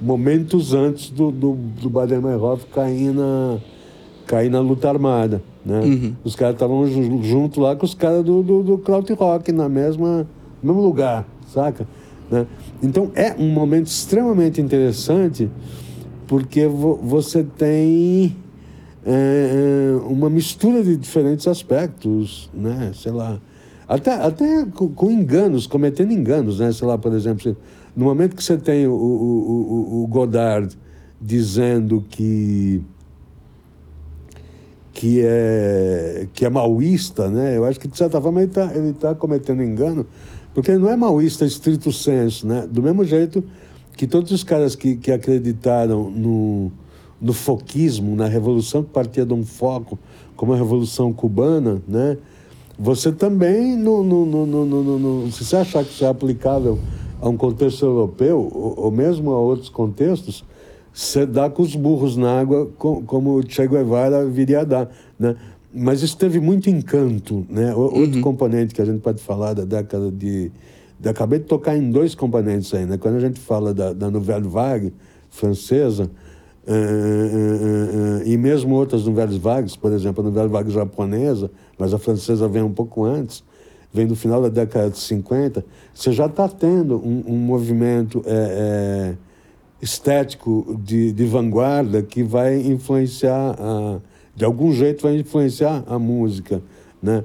[0.00, 3.58] Momentos antes do, do, do Bader-Meinhof cair na,
[4.26, 5.42] cair na luta armada.
[5.64, 5.80] Né?
[5.80, 6.14] Uhum.
[6.22, 6.86] Os caras estavam
[7.22, 10.26] junto lá com os caras do, do, do Krautrock, na mesma,
[10.62, 11.86] no mesmo lugar, saca?
[12.30, 12.46] Né?
[12.82, 15.50] Então é um momento extremamente interessante
[16.26, 18.36] porque vo você tem
[19.04, 22.92] é, é, uma mistura de diferentes aspectos, né?
[22.94, 23.38] Sei lá,
[23.86, 26.72] até, até com, com, enganos, cometendo enganos, né?
[26.72, 27.54] Sei lá, por exemplo,
[27.96, 30.76] no momento que você tem o, o, o, Godard
[31.20, 32.82] dizendo que
[34.92, 37.56] que é que é maoísta, né?
[37.56, 40.06] Eu acho que de certa forma ele está ele tá cometendo engano,
[40.52, 42.66] porque ele não é maoísta estrito senso, né?
[42.68, 43.44] Do mesmo jeito
[43.96, 46.72] que todos os caras que, que acreditaram no,
[47.20, 49.98] no foquismo, na revolução que partia de um foco,
[50.36, 52.18] como a Revolução Cubana, né?
[52.76, 56.78] Você também, no, no, no, no, no se você achar que isso é aplicável
[57.24, 60.44] a um contexto europeu, ou, ou mesmo a outros contextos,
[60.92, 64.90] você dá com os burros na água, com, como o Che Guevara viria a dar,
[65.18, 65.34] né?
[65.72, 67.74] Mas isso teve muito encanto, né?
[67.74, 68.20] Outro uhum.
[68.20, 70.52] componente que a gente pode falar da década de
[71.04, 72.98] acabei de tocar em dois componentes aí, né?
[72.98, 74.92] Quando a gente fala da, da Nouvelle Vague
[75.30, 81.50] francesa, uh, uh, uh, e mesmo outras novelas vagues, por exemplo, a novela vague japonesa,
[81.78, 83.42] mas a francesa vem um pouco antes,
[83.94, 89.14] vem do final da década de 50, você já está tendo um, um movimento é,
[89.14, 89.16] é,
[89.80, 94.00] estético de, de vanguarda que vai influenciar, a,
[94.34, 96.60] de algum jeito vai influenciar a música,
[97.00, 97.22] né?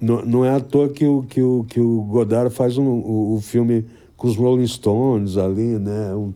[0.00, 3.34] Não, não é à toa que o, que o, que o Godard faz um, o,
[3.36, 3.84] o filme
[4.16, 6.14] com os Rolling Stones ali, né?
[6.14, 6.32] Um,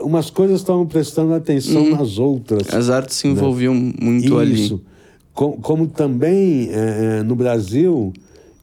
[0.00, 1.96] umas coisas estavam prestando atenção uhum.
[1.96, 2.72] nas outras.
[2.74, 3.32] As artes se né?
[3.32, 3.94] envolviam né?
[3.98, 4.38] muito Isso.
[4.38, 4.64] ali.
[4.64, 4.82] Isso.
[5.32, 8.12] Como, como também é, é, no Brasil,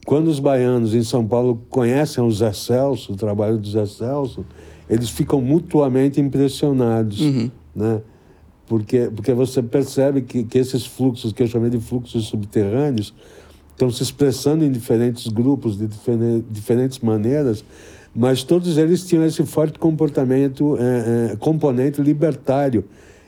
[0.06, 4.46] quando os baianos em São Paulo conhecem o Zé Celso, o trabalho do Zé Celso,
[4.89, 7.50] eles ficam mutuamente impressionados, Uhum.
[7.76, 8.02] né?
[8.68, 13.13] Porque, porque você percebe que, que esses fluxos, que eu chamei de fluxos subterrâneos,
[13.72, 17.63] estão se expressando em diferentes grupos, de difere- diferentes maneiras,
[18.16, 22.86] mas todos eles tinham esse forte comportamento, é, é, componente libertário.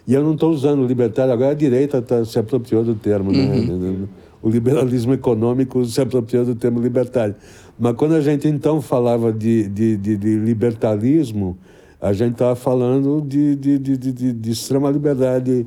[0.08, 4.08] E eu não estou usando libertário, agora a direita tá, se apropriou do termo, né?
[4.46, 7.34] O liberalismo econômico se apropriou do termo libertário.
[7.80, 11.58] Mas quando a gente então falava de, de, de, de libertarismo,
[12.00, 13.98] a gente estava falando de, de, de,
[14.34, 15.66] de, extrema liberdade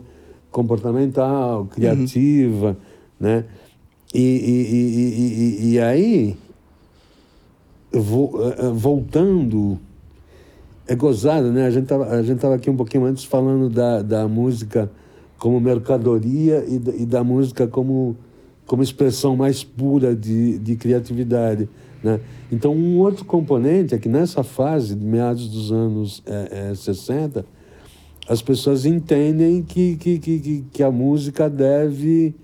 [0.52, 2.76] comportamental, criativa,
[3.18, 3.46] né?
[4.14, 6.36] E, e, e, e, aí,
[7.92, 9.76] eh, eh, voltando,
[10.86, 11.66] é gozado, né?
[11.66, 14.88] A gente estava a gente tava aqui um pouquinho antes falando da, da música
[15.36, 18.16] como mercadoria e da, e da música como,
[18.68, 21.66] como expressão mais pura de, de criatividade,
[22.04, 22.20] né?
[22.52, 27.44] Então, um outro componente é que nessa fase, de meados dos anos eh, eh, 60,
[28.28, 32.34] as pessoas entendem que, que, que, que, a música deve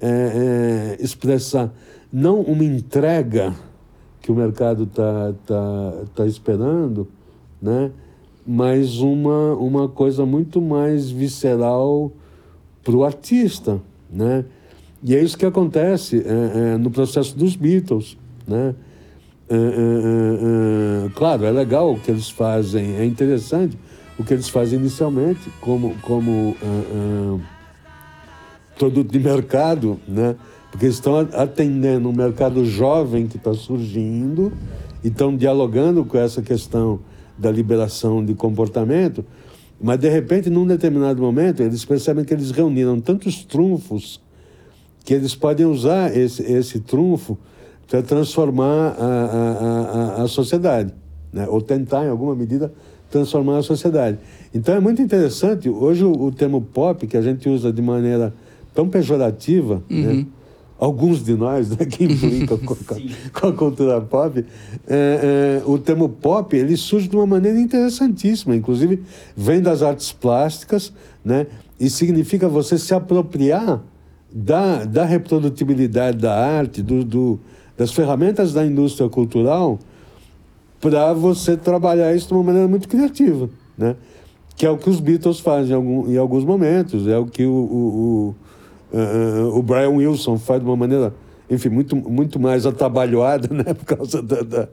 [0.00, 1.74] eh, eh, expressar
[2.12, 3.52] não uma entrega
[4.20, 7.08] que o mercado está tá, tá esperando,
[7.60, 7.90] né?
[8.46, 12.12] mas uma, uma coisa muito mais visceral
[12.84, 13.80] para o artista.
[14.10, 14.44] Né?
[15.02, 18.16] E é isso que acontece é, é, no processo dos Beatles.
[18.46, 18.74] Né?
[19.48, 23.76] É, é, é, é, claro, é legal o que eles fazem, é interessante
[24.18, 26.54] o que eles fazem inicialmente como, como
[28.78, 30.36] produto de mercado, né?
[30.70, 34.52] porque eles estão atendendo um mercado jovem que está surgindo
[35.02, 37.00] e estão dialogando com essa questão
[37.36, 39.24] da liberação de comportamento,
[39.80, 44.20] mas de repente, num determinado momento, eles percebem que eles reuniram tantos trunfos
[45.04, 47.36] que eles podem usar esse, esse trunfo
[47.88, 50.94] para transformar a, a, a, a sociedade,
[51.32, 51.46] né?
[51.48, 52.72] ou tentar, em alguma medida,
[53.10, 54.18] transformar a sociedade.
[54.54, 58.32] Então é muito interessante, hoje o, o termo pop, que a gente usa de maneira
[58.74, 60.26] tão pejorativa, né?
[60.78, 62.96] alguns de nós né, que implicam com, com,
[63.32, 64.44] com a cultura pop,
[64.88, 69.02] é, é, o termo pop ele surge de uma maneira interessantíssima, inclusive
[69.36, 70.92] vem das artes plásticas,
[71.24, 71.46] né,
[71.78, 73.82] e significa você se apropriar
[74.32, 77.40] da, da reprodutibilidade da arte, do, do,
[77.76, 79.78] das ferramentas da indústria cultural,
[80.80, 83.94] para você trabalhar isso de uma maneira muito criativa, né?
[84.56, 88.34] que é o que os Beatles fazem em, alguns momentos, é o que o, o,
[88.92, 91.14] o, uh, o Brian Wilson faz de uma maneira,
[91.48, 93.74] enfim, muito, muito mais atabalhoada, né?
[93.74, 94.68] por causa da, da,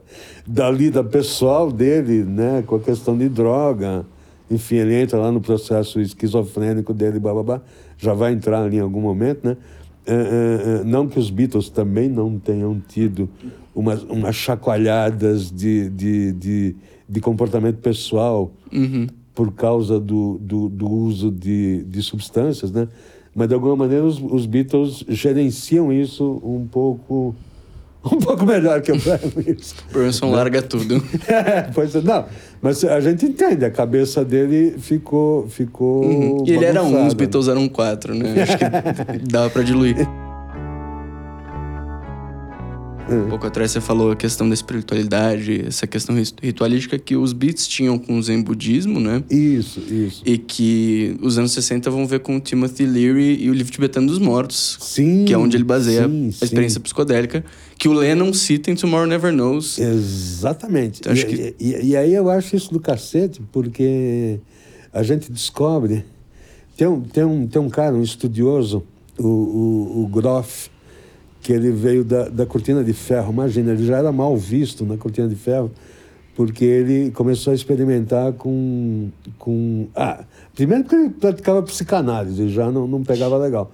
[0.46, 2.62] da lida pessoal dele, né?
[2.66, 4.04] com a questão de droga,
[4.50, 7.62] enfim, ele entra lá no processo esquizofrênico dele, babá,
[8.00, 9.56] já vai entrar ali em algum momento, né?
[10.08, 13.28] Uh, uh, não que os Beatles também não tenham tido
[13.74, 16.76] umas, umas chacoalhadas de, de, de,
[17.08, 19.06] de comportamento pessoal Uhum.
[19.34, 22.88] por causa do, do, do uso de, de substâncias, né?
[23.34, 27.34] Mas, de alguma maneira, os, os Beatles gerenciam isso um pouco
[28.04, 29.74] um pouco melhor que o Brian Wilson.
[29.92, 31.02] Branson larga tudo.
[31.28, 32.26] É, pois é, não,
[32.60, 35.46] mas a gente entende, a cabeça dele ficou.
[35.48, 36.44] ficou Uhum.
[36.46, 37.14] E ele era um, os.
[37.14, 38.42] Beatles eram quatro, né?
[38.42, 39.96] Acho que dava pra diluir.
[43.12, 47.32] Um pouco atrás você falou a questão da espiritualidade, essa questão rit- ritualística que os
[47.32, 49.22] Beats tinham com o Zen budismo, né?
[49.28, 50.22] Isso, isso.
[50.24, 54.06] E que os anos 60 vão ver com o Timothy Leary e o livro tibetano
[54.06, 54.78] dos mortos.
[54.80, 55.24] Sim.
[55.24, 56.44] Que é onde ele baseia sim, a sim.
[56.44, 57.44] experiência psicodélica,
[57.78, 59.78] que o Lennon cita em Tomorrow Never Knows.
[59.78, 61.00] Exatamente.
[61.00, 64.38] Então, e, que- e- e aí eu acho isso do cacete, porque
[64.92, 66.04] a gente descobre.
[66.76, 68.82] Tem um, tem um, tem um cara, um estudioso,
[69.18, 70.70] o, o, o Groff,
[71.40, 73.32] que ele veio da, da Cortina de Ferro.
[73.32, 75.70] Imagina, ele já era mal visto na Cortina de Ferro,
[76.36, 79.08] porque ele começou a experimentar com.
[79.38, 80.24] com ah,
[80.54, 83.70] primeiro porque ele praticava psicanálise, já não, não pegava legal.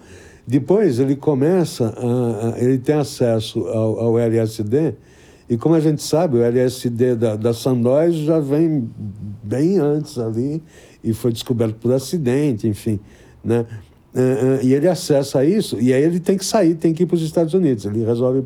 [0.47, 4.95] Depois ele começa, a, a- ele tem acesso ao, ao LSD,
[5.49, 8.89] e como a gente sabe, o LSD da, da Sandoz já vem
[9.43, 10.63] bem antes ali,
[11.03, 12.99] e foi descoberto por acidente, enfim,
[13.45, 13.67] né?
[14.17, 17.07] Eh, eh, E ele acessa isso, e aí ele tem que sair, tem que ir
[17.07, 17.85] para os Estados Unidos.
[17.85, 18.45] Ele resolve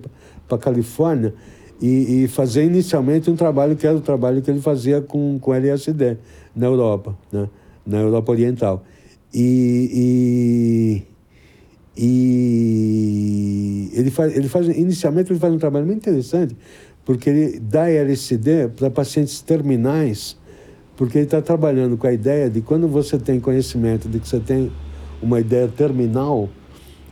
[0.49, 1.33] para a Califórnia
[1.81, 5.55] e, e fazer inicialmente um trabalho que era o trabalho que ele fazia com, com
[5.55, 6.17] LSD
[6.57, 7.49] na Europa, né?
[7.87, 8.83] na Europa Oriental.
[9.33, 11.05] E,
[11.97, 16.57] e, e ele, faz, ele faz, inicialmente, ele faz um trabalho muito interessante,
[17.05, 20.37] porque ele dá LSD para pacientes terminais,
[20.97, 24.41] porque ele está trabalhando com a ideia de quando você tem conhecimento de que você
[24.41, 24.73] tem
[25.23, 26.49] uma ideia terminal,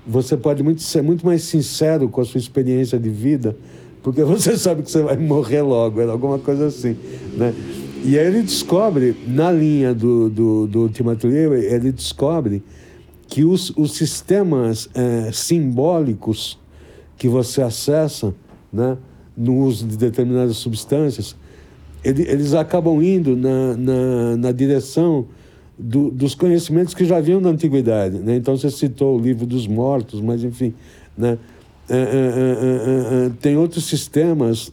[0.06, 3.56] você pode muito, ser muito mais sincero com a sua experiência de vida,
[4.02, 6.96] porque você sabe que você vai morrer logo, era alguma coisa assim,
[7.36, 7.54] né?
[8.04, 10.90] E aí ele descobre, na linha do, do, do
[11.24, 12.62] Leary, ele descobre
[13.26, 16.58] que os, os sistemas é, simbólicos
[17.16, 18.32] que você acessa
[18.72, 18.96] né,
[19.36, 21.36] no uso de determinadas substâncias,
[22.04, 25.26] ele, eles acabam indo na, na, na direção
[25.78, 28.18] do, dos conhecimentos que já vinham da antiguidade.
[28.18, 28.36] Né?
[28.36, 30.74] Então você citou o livro dos mortos, mas enfim.
[31.16, 31.38] Né?
[31.88, 34.70] É, é, é, tem outros sistemas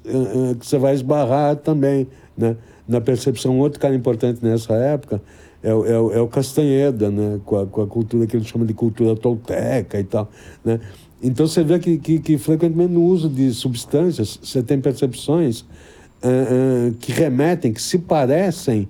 [0.60, 2.58] que você vai esbarrar também né?
[2.88, 3.58] na percepção.
[3.60, 5.22] Outro cara importante nessa época
[5.64, 7.40] é, é, é o Castanheda, né?
[7.46, 10.30] com, a, com a cultura que ele chama de cultura tolteca e tal.
[10.64, 10.80] Né?
[11.22, 15.66] Então você vê que, que, que frequentemente no uso de substâncias você tem percepções uh,
[16.90, 18.88] uh, que remetem, que se parecem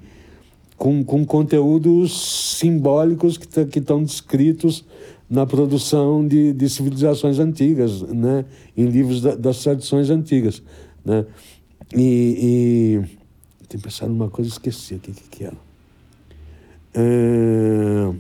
[0.78, 4.86] com, com conteúdos simbólicos que estão descritos
[5.30, 8.46] na produção de, de civilizações antigas, né?
[8.76, 10.62] em livros da, das tradições antigas.
[11.04, 11.26] Né?
[11.96, 15.58] E, e tem pensado numa coisa, esqueci o que, que era.
[16.94, 18.14] É...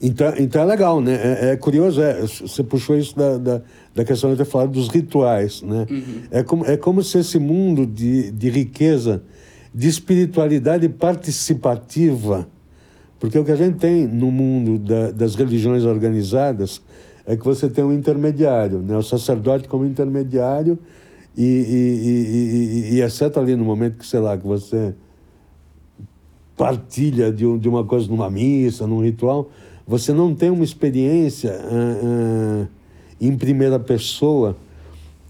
[0.00, 1.14] Então, então é legal, né?
[1.14, 3.62] É, é, curioso, é, você puxou isso da, da,
[3.96, 5.86] da questão de ter falado dos rituais, né?
[5.90, 6.22] Uhum.
[6.30, 9.24] É, como, é como se esse mundo de, de riqueza
[9.74, 12.48] de espiritualidade participativa,
[13.18, 16.80] porque o que a gente tem no mundo da, das religiões organizadas
[17.26, 18.96] é que você tem um intermediário, né?
[18.96, 20.78] o sacerdote como intermediário,
[21.36, 24.94] e, e, e, e, exceto ali no momento que, sei lá, que você
[26.56, 29.48] partilha de, de uma coisa numa missa, num ritual,
[29.86, 32.68] você não tem uma experiência uh, uh,
[33.20, 34.56] em primeira pessoa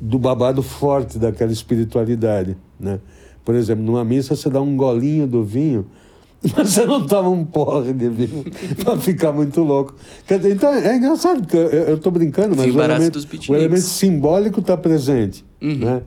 [0.00, 3.00] do babado forte daquela espiritualidade, né?
[3.48, 5.86] Por exemplo, numa missa você dá um golinho do vinho,
[6.54, 8.44] mas você não toma um porre de vinho
[8.84, 9.94] para ficar muito louco.
[10.28, 14.76] Dizer, então é engraçado, porque eu estou brincando, mas o elemento, o elemento, simbólico está
[14.76, 15.46] presente.
[15.62, 15.78] Uhum.
[15.78, 16.02] Né?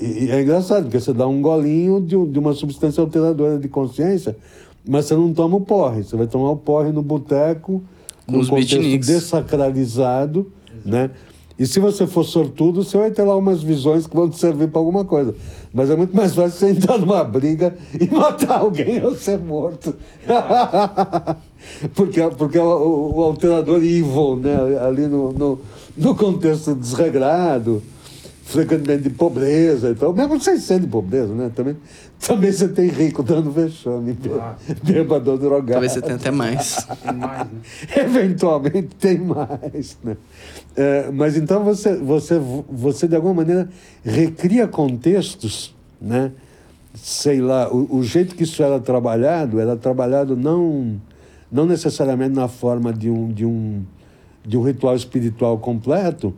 [0.00, 3.68] E, e, é engraçado, porque você dá um golinho de, de uma substância alteradora de
[3.68, 4.36] consciência,
[4.84, 6.02] mas você não toma o porre.
[6.02, 7.84] Você vai tomar o porre no boteco,
[8.26, 9.06] num contexto beatniks.
[9.06, 10.50] desacralizado,
[10.84, 11.12] né?
[11.60, 14.68] E se você for sortudo, você vai ter lá umas visões que vão te servir
[14.68, 15.34] para alguma coisa.
[15.74, 19.94] Mas é muito mais fácil você entrar numa briga e matar alguém ou ser morto.
[21.94, 24.56] porque porque o, o, alterador evil, né?
[24.80, 25.60] ali no, no,
[25.98, 27.82] no contexto desregrado
[28.50, 30.12] frequentemente de pobreza e tal.
[30.12, 31.50] Mesmo sem ser de pobreza, né?
[31.54, 31.76] Também,
[32.18, 34.56] também você tem rico dando vexame, ah.
[34.82, 35.72] bêbado, drogado.
[35.72, 36.86] Talvez você tenha até mais.
[37.02, 37.60] tem mais, né?
[37.96, 40.16] Eventualmente tem mais, né?
[40.76, 43.68] É, mas então você, você, você, de alguma maneira,
[44.04, 46.32] recria contextos, né?
[46.92, 51.00] Sei lá, o, o jeito que isso era trabalhado, era trabalhado não,
[51.50, 53.84] não necessariamente na forma de um, de, um,
[54.44, 56.34] de um ritual espiritual completo,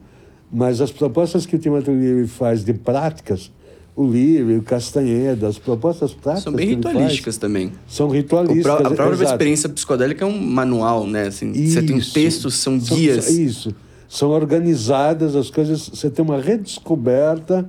[0.53, 3.51] mas as propostas que o Timothy Leary faz de práticas,
[3.97, 6.45] o Leary, o Castanheda, as propostas práticas.
[6.45, 7.73] São bem ritualísticas faz, também.
[7.89, 8.75] São ritualísticas.
[8.75, 9.31] a própria exato.
[9.31, 11.29] experiência psicodélica é um manual, né?
[11.29, 13.25] Assim, isso, você tem textos, são guias.
[13.25, 13.75] São, isso.
[14.09, 15.89] São organizadas as coisas.
[15.89, 17.69] Você tem uma redescoberta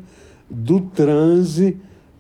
[0.50, 1.78] do transe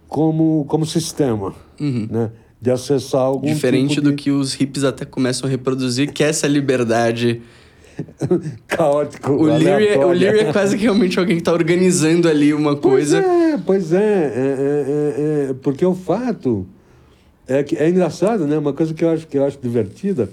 [0.07, 1.53] como, como sistema.
[1.79, 2.07] Uhum.
[2.09, 2.31] Né?
[2.63, 4.11] de acessar algum Diferente tipo de...
[4.11, 7.41] do que os hippies até começam a reproduzir, que é essa liberdade
[8.67, 9.31] caótico.
[9.33, 12.75] O Leary, é, o Leary é quase que realmente alguém que está organizando ali uma
[12.75, 13.21] coisa.
[13.21, 16.65] Pois é, pois é, é, é, é, porque o fato
[17.47, 18.57] é que é engraçado, né?
[18.57, 20.29] Uma coisa que eu acho que eu acho divertida.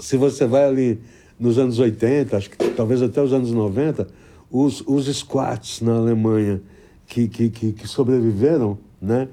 [0.00, 1.00] Se você vai ali
[1.38, 4.06] nos anos 80, acho que talvez até os anos 90,
[4.50, 6.60] os, os squats na Alemanha
[7.06, 9.28] que, que, que, que sobreviveram, né?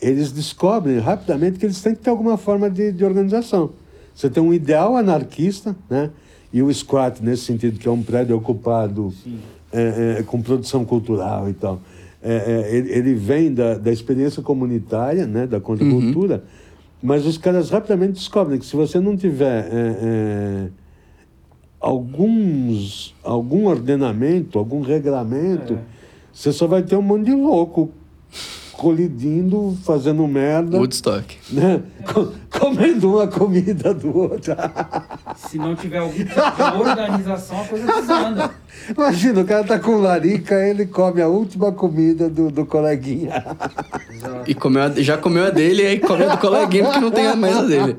[0.00, 3.72] Eles descobrem rapidamente que eles têm que ter alguma forma de, de organização.
[4.14, 6.10] Você tem um ideal anarquista, né?
[6.52, 9.12] E o squat, nesse sentido, que é um prédio ocupado
[9.72, 11.80] é, é, com produção cultural e tal,
[12.22, 16.40] é, é, ele, ele, vem da, da experiência comunitária, né, da contracultura, uhum.
[17.02, 20.68] mas os caras rapidamente descobrem que se você não tiver é, é,
[21.80, 25.78] alguns, algum ordenamento, algum regramento,
[26.32, 27.90] você só vai ter um monte de louco
[28.78, 30.78] colidindo, fazendo merda.
[30.78, 31.36] Woodstock.
[31.50, 31.82] Né?
[32.48, 34.54] Comendo uma comida do outro.
[35.36, 38.50] Se não tiver algum tipo de organização, a coisa desanda.
[38.88, 43.44] Imagina, o cara tá com larica, ele come a última comida do, do coleguinha.
[44.46, 47.10] E comeu a, já comeu a dele e aí comeu a do coleguinha porque não
[47.10, 47.96] tem mais a dele.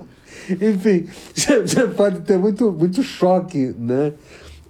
[0.50, 4.14] Enfim, você pode ter muito, muito choque, né?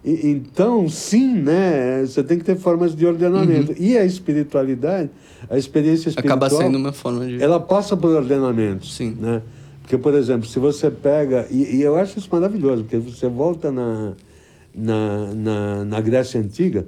[0.04, 2.02] E, então, sim, né?
[2.02, 3.74] Você tem que ter formas de ordenamento.
[3.74, 3.78] Uhum.
[3.80, 5.12] E a espiritualidade
[5.50, 6.38] a experiência espiritual...
[6.38, 7.42] Acaba sendo uma forma de...
[7.42, 9.16] Ela passa por ordenamentos, Sim.
[9.20, 9.42] né?
[9.82, 11.48] Porque, por exemplo, se você pega...
[11.50, 14.14] E, e, eu acho isso maravilhoso, porque você volta na,
[14.74, 16.86] na, na, na Grécia Antiga,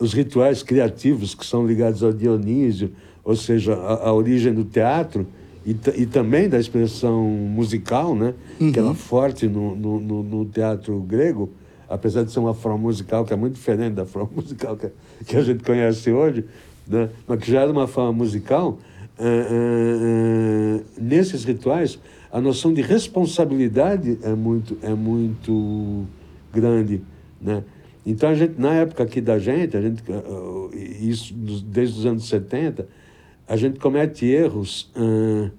[0.00, 2.92] os rituais criativos que são ligados ao Dionísio,
[3.24, 5.26] ou seja, a, a origem do teatro
[5.66, 8.32] e, e, também da expressão musical, né?
[8.60, 8.72] Uhum.
[8.72, 11.50] que era forte no, no, no, no, teatro grego,
[11.88, 14.88] apesar de ser uma forma musical que é muito diferente da forma musical que,
[15.26, 16.44] que a gente conhece hoje,
[16.88, 17.10] né?
[17.26, 18.78] mas que já era uma forma musical,
[19.18, 21.98] uh, uh, nesses rituais
[22.30, 26.04] a noção de responsabilidade é muito, é muito
[26.52, 27.02] grande,
[27.40, 27.64] né?
[28.04, 30.02] Então, a gente, na época aqui da gente, a gente,
[31.00, 32.88] isso desde os anos 70,
[33.46, 35.50] a gente comete erros uh,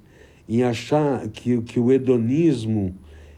[0.48, 2.96] em achar que, que o hedonismo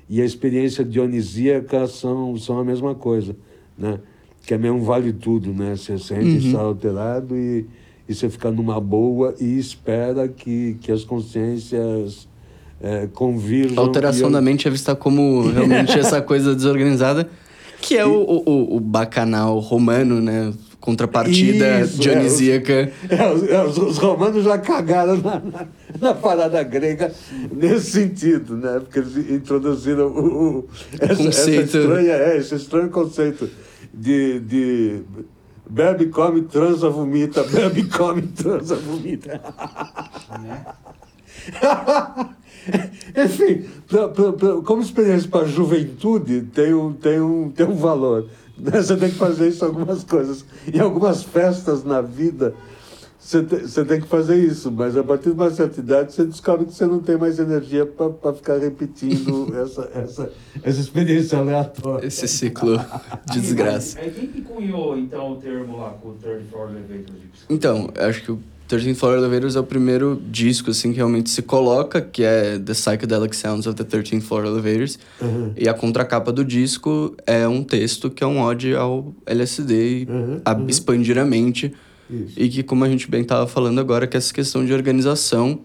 [0.10, 3.36] e a experiência dionisíaca são, são a mesma coisa,
[3.78, 4.00] né?
[4.46, 5.76] Que é mesmo vale tudo, né?
[5.76, 6.38] Você sente uhum.
[6.38, 7.66] estar alterado e,
[8.12, 12.28] e você fica numa boa e espera que, que as consciências
[12.82, 13.78] é, convirjam.
[13.78, 14.34] A alteração eu...
[14.34, 17.30] da mente é vista como realmente essa coisa desorganizada,
[17.80, 18.05] que é e...
[18.05, 20.53] o, o, o bacanal romano, né?
[20.80, 22.91] Contrapartida Isso, dionisíaca.
[23.07, 25.68] É, os, é, os, os, romanos já cagaram na, na,
[25.99, 27.14] na, parada grega
[27.51, 28.80] nesse sentido, né?
[28.80, 31.22] Porque eles introduziram o, o essa.
[31.22, 33.47] Essa estranha, é, esse estranho conceito
[33.93, 35.01] de, de
[35.72, 39.41] bebe, come, transa, vomita, bebe, come, transa, vomita.
[40.39, 40.65] Né?
[43.17, 47.76] Enfim, pra, pra, pra, como experiência para a juventude, tem um, tem, um, tem um
[47.76, 48.28] valor.
[48.57, 50.45] Você tem que fazer isso em algumas coisas.
[50.72, 52.53] Em algumas festas na vida,
[53.32, 56.26] você, te, você tem que fazer isso, mas a partir de uma certa idade você
[56.26, 62.06] descobre que você não tem mais energia para ficar repetindo essa, essa, essa experiência aleatória.
[62.06, 62.78] Esse ciclo
[63.32, 64.00] de desgraça.
[64.00, 67.16] É quem que cunhou, então, o termo lá, com o Third Floor Elevator?
[67.50, 71.42] Então, acho que o 13 Floor Elevators é o primeiro disco assim que realmente se
[71.42, 74.98] coloca, que é The Psychedelic Sounds of the 13th Floor Elevators.
[75.22, 75.52] Uhum.
[75.58, 80.42] E a contracapa do disco é um texto que é um ode ao LSD uhum.
[80.46, 81.74] a expandir a mente.
[82.12, 82.34] Isso.
[82.38, 85.62] E que, como a gente bem estava falando agora, que essa questão de organização,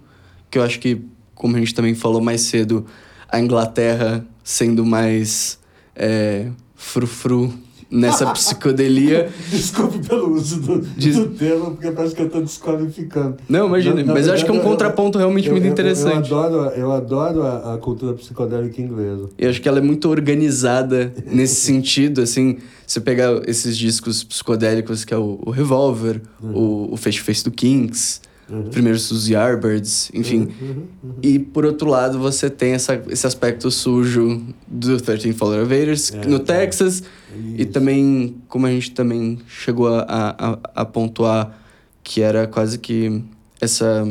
[0.51, 1.03] que eu acho que,
[1.35, 2.87] como a gente também falou mais cedo,
[3.29, 5.59] a Inglaterra sendo mais
[5.95, 7.53] é, frufru
[7.91, 9.29] nessa psicodelia.
[9.51, 13.37] Desculpe pelo uso do, do termo, porque parece que eu estou desqualificando.
[13.49, 16.31] Não, imagina, na, na mas eu acho que é um contraponto realmente eu, muito interessante.
[16.31, 19.29] Eu, adoro, eu adoro a, a, cultura psicodélica inglesa.
[19.39, 25.05] Eu acho que ela é muito organizada nesse sentido, assim, você pegar esses discos psicodélicos
[25.05, 26.55] que é o, o Revolver, uhum.
[26.55, 28.71] o, o Face Face do Kinks, Uhum.
[28.71, 30.43] Primeiro os Yardbirds, enfim.
[30.43, 31.15] Uhum, uhum, uhum.
[31.21, 36.27] E por outro lado, você tem essa, esse aspecto sujo do 13 Fall Elevators é,
[36.27, 37.03] no Texas.
[37.03, 37.63] É.
[37.63, 41.59] E também, como a gente também chegou a, a, a, pontuar,
[42.05, 43.21] que era quase que
[43.61, 44.07] essa,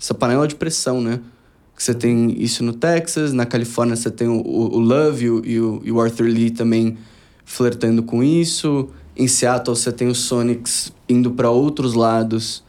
[0.00, 1.18] essa panela de pressão, né?
[1.76, 5.82] Que você tem isso no Texas, na Califórnia você tem o, o Love e o,
[5.84, 6.96] e o Arthur Lee também
[7.44, 8.90] flertando com isso.
[9.16, 12.62] Em Seattle você tem os Sonics indo para outros lados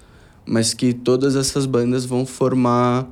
[0.45, 3.09] mas que todas essas bandas vão formar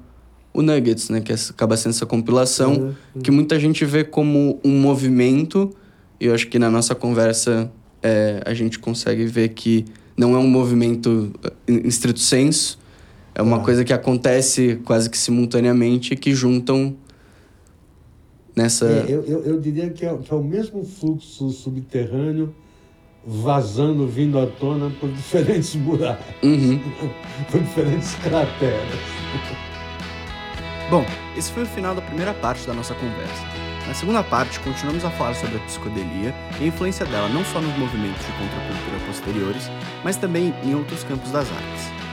[0.53, 1.21] o Nuggets, né?
[1.21, 3.21] Que acaba sendo essa compilação uhum, uhum.
[3.21, 5.71] que muita gente vê como um movimento.
[6.19, 7.71] E eu acho que na nossa conversa
[8.01, 9.85] é, a gente consegue ver que
[10.17, 11.31] não é um movimento
[11.67, 12.79] em estrito senso.
[13.33, 13.61] É uma ah.
[13.61, 16.95] coisa que acontece quase que simultaneamente que juntam
[18.55, 18.85] nessa...
[18.85, 22.53] É, eu, eu, eu, diria que é, que é o mesmo fluxo subterrâneo
[23.25, 26.79] vazando, vindo à tona por diferentes buracos, uhum.
[27.51, 28.99] por diferentes crateras.
[30.89, 31.05] Bom,
[31.37, 33.45] esse foi o final da primeira parte da nossa conversa.
[33.87, 37.59] Na segunda parte, continuamos a falar sobre a psicodelia e a influência dela não só
[37.59, 39.69] nos movimentos de contracultura posteriores,
[40.03, 42.10] mas também em outros campos das artes.